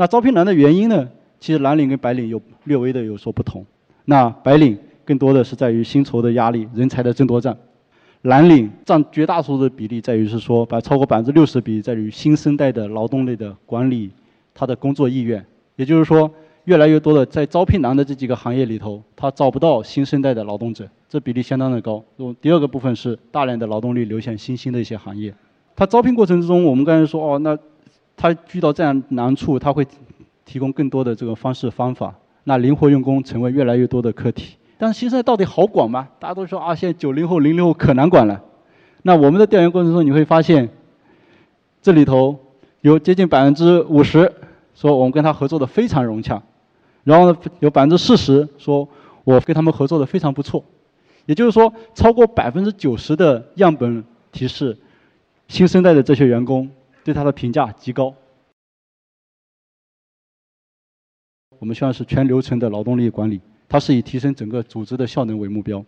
[0.00, 1.06] 那招聘难的原因呢？
[1.38, 3.62] 其实蓝领跟白领有略微的有所不同。
[4.06, 7.52] 那白领更多的是在于薪酬的压力、人才的争夺战；
[8.22, 14.10] 蓝领占绝大多数的比例在于是说，把超过百分之六十比例在于新生代的劳动力的管理，
[14.54, 15.44] 他的工作意愿。
[15.76, 16.30] 也就是说，
[16.64, 22.02] 越来越多的在招聘难的这几个行业里头，他找不到新生代的劳动者，这比例相当的高。
[22.40, 25.34] 第二个部分是大量的劳动力流向新兴的一些行业。
[25.76, 27.58] 他招聘过程之中，我们刚才说哦，那
[28.20, 29.86] 他遇到这样难处，他会。
[30.42, 34.56] 提供更多的这个方式方法，那灵活用工成为越来越多的课题。
[34.78, 36.08] 但是新生代到底好管吗？
[36.18, 38.42] 大家都说啊，现在九零后、零零后可难管了。
[39.02, 40.68] 那我们的调研过程中，你会发现，
[41.80, 42.36] 这里头
[42.80, 44.32] 有接近百分之五十
[44.74, 46.42] 说我们跟他合作的非常融洽，
[47.04, 48.88] 然后呢，有百分之四十说
[49.22, 50.64] 我跟他们合作的非常不错。
[51.26, 54.76] 也就是说，超过百分之九十的样本提示，
[55.46, 56.68] 新生代的这些员工
[57.04, 58.14] 对他的评价极高。
[61.58, 65.84] 我们希望是全流程的劳动力管理，它是以提升整个组织的效能为目标，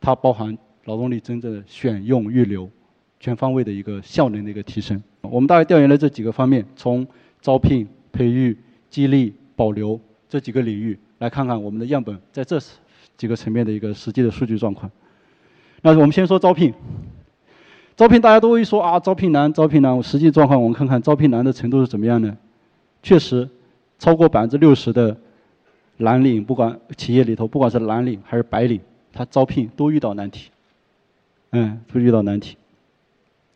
[0.00, 2.70] 它包含劳动力真正的选用预留，
[3.20, 5.02] 全方位的一个效能的一个提升。
[5.20, 7.06] 我们大概调研了这几个方面，从
[7.40, 8.56] 招聘、培育、
[8.88, 12.58] 激励、保留这几个领域来看看我们的样本在这
[13.18, 14.90] 几个层面的一个实际的数据状况。
[15.82, 16.72] 那我们先说招聘，
[17.96, 20.02] 招聘大家都会说啊，招聘难，招聘难。
[20.02, 22.36] 实际状况我们看看招聘难的程度是怎么样呢？
[23.02, 23.48] 确实。
[23.96, 25.16] 超过百分之六十的
[25.98, 28.80] 蓝领，不管企业里头，不管是蓝领还是白领，
[29.12, 30.50] 他招聘都遇到难题，
[31.52, 32.56] 嗯，都遇到难题。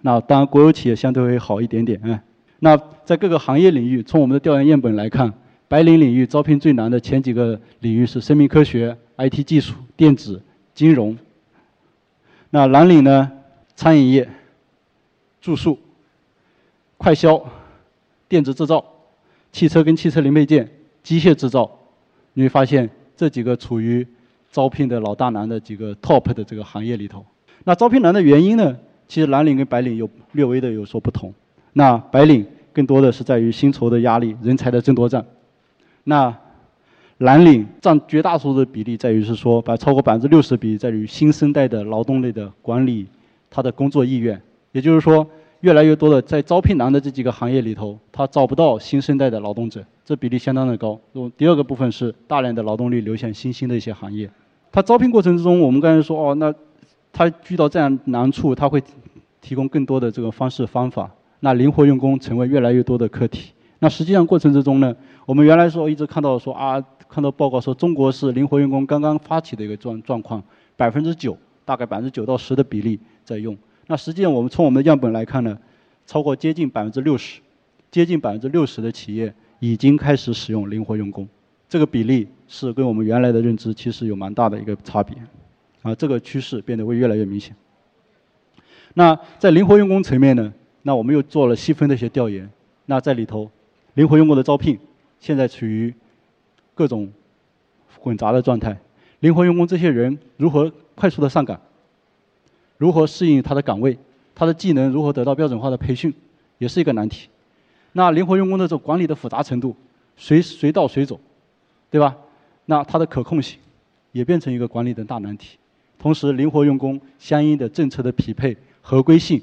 [0.00, 2.18] 那当然，国有企业相对会好一点点，嗯。
[2.60, 5.30] 那在各个行业领域，从我们的调研样本来看，
[5.68, 10.40] 白领领域招聘最难的前几个领域是生命科学、IT 技术、电子、
[10.74, 11.18] 金融。
[12.50, 13.30] 那蓝领呢？
[13.80, 14.28] 餐饮业、
[15.40, 15.78] 住宿、
[16.98, 17.42] 快销、
[18.28, 18.84] 电子制造。
[19.52, 20.68] 汽车跟汽车零配件、
[21.02, 21.78] 机械制造，
[22.34, 24.06] 你会发现这几个处于
[24.52, 27.24] 招聘的老大难的几个 top 的这个行业里头。
[27.64, 28.76] 那招聘难的原因呢？
[29.08, 31.32] 其实蓝领跟白领有略微的有所不同。
[31.72, 35.24] 那白领更多的是在于薪酬的压力、人才的争夺战。
[36.04, 36.36] 那
[37.16, 43.06] 蓝领占绝大多数的比例在于是说，把超过百分之六十比例在于新生代的劳动力的管理，
[43.50, 44.40] 他的工作意愿。
[44.72, 45.26] 也就是说。
[45.60, 50.98] 越来越多的在招聘难的这几个行业里头，他找不到新生代的劳动者，这比例相当的高。
[51.36, 54.30] 第二个部分是大量的劳动力流向新兴的一些行业。
[54.72, 56.50] 他招聘过程之中，我们刚才说哦，那
[57.12, 58.82] 他遇到这样难处，他会
[59.42, 61.10] 提供更多的这个方式方法。
[61.40, 63.52] 那灵活用工成为越来越多的课题。
[63.80, 64.96] 那实际上过程之中呢，
[65.26, 70.42] 我们原来说一直看到说啊，看到报告说中国是灵活用工刚刚发起的一个状状况，
[70.74, 72.98] 百分之九，大概百分之九到十的比例
[73.30, 73.56] 在用。
[73.86, 75.56] 那实际上，我们从我们的样本来看呢，
[76.06, 77.40] 超过接近百分之六十，
[77.90, 81.28] 接近百分之六十的企业已经开始使用灵活用工，
[81.68, 85.16] 这个比例是跟我们原来的认知其实有蛮大的一个差别，
[85.82, 87.54] 啊，这个趋势变得会越来越明显。
[88.94, 90.52] 那在灵活用工层面呢，
[90.82, 92.50] 那我们又做了细分的一些调研，
[92.86, 93.48] 那在里头，
[93.94, 94.78] 灵活用工的招聘
[95.20, 95.94] 现在处于
[96.74, 97.10] 各种
[97.98, 98.76] 混杂的状态，
[99.20, 101.60] 灵活用工这些人如何快速的上岗？
[102.80, 103.94] 如何适应他的岗位，
[104.34, 106.10] 他的技能如何得到标准化的培训，
[106.56, 107.28] 也是一个难题。
[107.92, 109.76] 那灵活用工的这种管理的复杂程度，
[110.16, 111.20] 随随到随走，
[111.90, 112.16] 对吧？
[112.64, 113.58] 那它的可控性，
[114.12, 115.58] 也变成一个管理的大难题。
[115.98, 119.42] 同时，灵活用工相应的政策的匹配、合规性，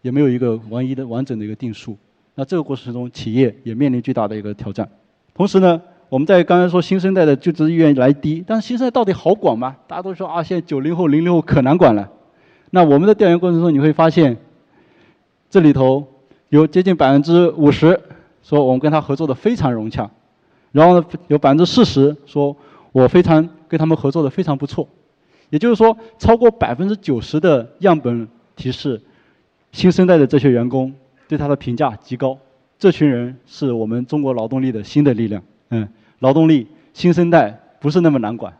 [0.00, 1.94] 也没有一个完一的完整的一个定数。
[2.36, 4.88] 那这个过程中，企业也面临巨大的一个挑战。
[5.34, 5.78] 同时呢，
[6.08, 9.76] 我们在刚才说新生代的就职意愿来低，但是新生代到底好管吗？
[9.86, 12.10] 大家都说啊，现在九零后、零零后可难管了。
[12.74, 14.34] 那我们的调研过程中，你会发现，
[15.50, 16.08] 这里头
[16.48, 18.00] 有接近百分之五十
[18.42, 20.10] 说我们跟他合作的非常融洽，
[20.70, 22.56] 然后呢，有百分之四十说
[22.90, 24.88] 我非常跟他们合作的非常不错，
[25.50, 28.26] 也就是说，超过百分之九十的样本
[28.56, 28.98] 提示，
[29.70, 30.94] 新生代的这些员工
[31.28, 32.38] 对他的评价极高。
[32.78, 35.86] 这群人是我们中国劳动力的新的力量，嗯，
[36.20, 38.54] 劳动力新生代不是那么难管，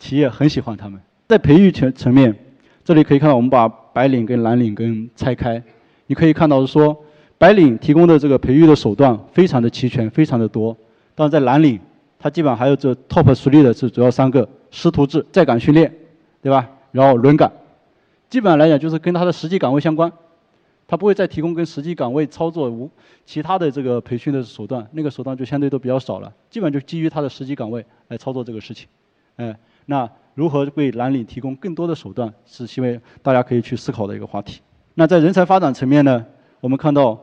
[0.00, 1.00] 企业很喜欢他们。
[1.28, 2.36] 在培育层层面。
[2.84, 5.62] 这里可以看到，我们把白领跟蓝领跟拆开，
[6.06, 6.94] 你可以看到是说，
[7.38, 10.76] 白领提供的这个培育的手段非常的齐全，非常的多。
[11.14, 11.80] 但是在蓝领，
[12.18, 15.90] 它基本上还有这 top 实力的是主要三个：师徒制、在岗训练，
[16.42, 16.68] 对吧？
[16.92, 17.50] 然后轮岗，
[18.28, 20.12] 基本上来讲就是跟他的实际岗位相关，
[20.86, 22.90] 他不会再提供跟实际岗位操作无
[23.24, 28.86] 其他的这个培训的手段，那个手段就相对都比较少了，基本就基于他的实际岗位来操作这个事情，
[29.36, 30.10] 嗯，那。
[30.36, 34.60] 如何为蓝领提供更多的手段，是希望大家可以去思考的一个话题。
[34.94, 36.26] 那在人才发展层面呢，
[36.58, 37.16] 我们看到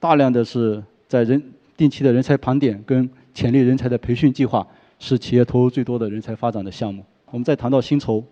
[0.00, 4.66] 大量的是在人定期的人才盘点跟潜力人才的培训计划
[4.98, 7.04] 是企业投入最多的人才发展的项目。
[7.30, 8.24] 我们再谈到薪酬，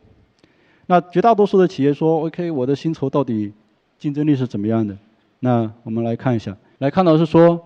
[0.87, 3.52] 那绝大多数的企业说，OK，我的薪酬到底
[3.99, 4.97] 竞争力是怎么样的？
[5.41, 7.61] 那我们来看一下，来看到是说，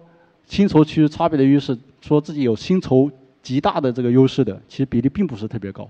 [0.47, 3.09] 薪酬其实差别的优势，说自己有薪酬
[3.45, 5.89] 极大的这个优势的，其实比例并不是特别高。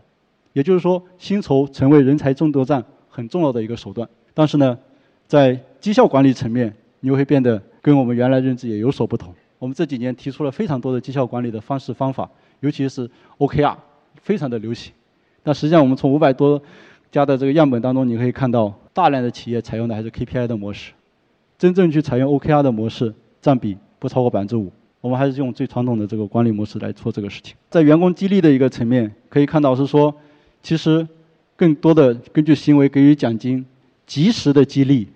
[0.52, 4.06] 也就是说，薪酬成为人才争夺战很重要的一个手段。
[4.34, 4.76] 但是呢，
[5.26, 9.32] 在绩效管理层面，你会变得跟我们原来认知也有所不同。
[9.58, 12.28] 我们这几年提出了非常多的绩效管理的方式方法，
[12.60, 13.08] 尤其是
[13.38, 13.76] OKR，
[14.20, 14.92] 非常的流行。
[15.42, 16.60] 但实际上，我们从五百多
[17.10, 20.92] 家的这个样本当中，你可以看到，大量的企业采用的还是 KPI 的模式，
[21.56, 24.70] 真正去采用 OKR 的模式占比不超过百分之五。
[25.04, 27.54] 我们还是用最传统的这个管理模式来做这个事情。
[27.68, 30.14] 在员工激励的一个层面，可以看到是说。
[30.62, 31.06] 其实，
[31.56, 33.62] 更多的根据行为给予奖金，
[34.06, 35.06] 及时的激励，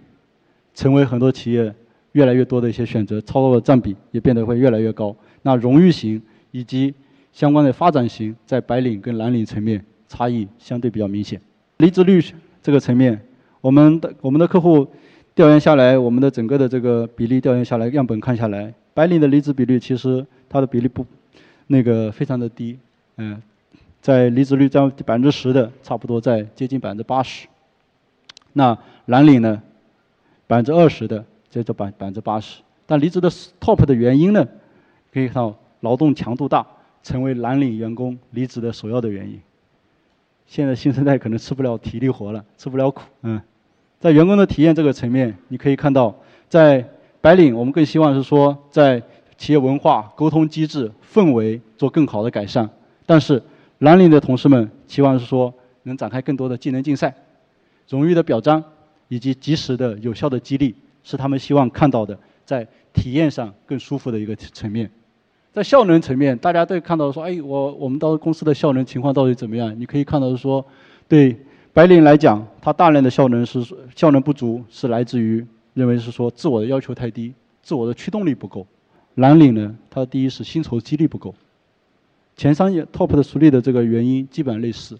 [0.74, 1.74] 成为很多企业
[2.12, 5.16] 越来越多的一些选择，操作的占比也变得会越来越高。
[5.40, 6.20] 那荣誉型
[6.50, 6.92] 以及
[7.32, 11.40] 相关的发展型，在白领跟蓝领层面差异相对比较明显。
[11.78, 12.22] 离职率
[12.62, 13.18] 这个层面，
[13.62, 14.86] 我们的我们的客户
[15.34, 21.06] 调研下来，我们的整个的这个比例调研下来，样本看下来，白领的离职比率其实它的比例不
[21.68, 22.76] 那个非常的低，
[23.16, 23.40] 嗯。
[24.00, 27.46] 在离职率占百分之十的，差不多在接近百分之八十。
[28.54, 29.62] 那蓝领呢，
[30.48, 32.60] 百分之二十的，这就百百分之八十。
[32.86, 33.30] 但离职的
[33.60, 34.44] top 的原因呢，
[35.12, 36.66] 可以看到劳动强度大，
[37.04, 39.40] 成为蓝领员工离职的首要的原因。
[40.46, 43.02] 现在新生代可能吃不了体力活了，吃不了苦。
[43.22, 43.40] 嗯，
[44.00, 46.16] 在员工的体验这个层面，你可以看到，
[46.48, 46.84] 在
[47.20, 49.02] 白领我们更希望是说，在
[49.36, 52.68] 企业文化、沟通机制、氛围做更好的改善，
[53.06, 53.42] 但是。
[53.80, 55.54] 蓝领的同事们期望是说，
[55.84, 57.14] 能展开更多的技能竞赛、
[57.88, 58.60] 荣誉的表彰，
[59.06, 60.74] 以及及时的有效的激励，
[61.04, 64.90] 是他们希望看到的，在体验上更舒服的一个层面。
[65.52, 69.72] 在效能层面，大家都看到说，哎，我我们到公司的效能情况到底怎么样？
[69.78, 70.66] 你可以看到是说，
[71.06, 71.36] 对
[71.72, 75.46] 白领来讲，他大量的效能是效能不足，是来自于
[75.78, 77.32] 认为是说自我的要求太低，
[77.62, 78.66] 自我的驱动力不够。
[79.14, 81.32] 蓝领呢，他第一是薪酬激励不够。
[82.36, 84.98] 前三页 top 的实力的这个原因基本类似。